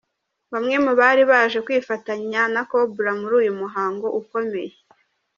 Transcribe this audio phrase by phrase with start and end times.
[0.53, 4.73] Bamwe mu bari baje kwifatanya na Cobra muri uyu muhango ukomeye.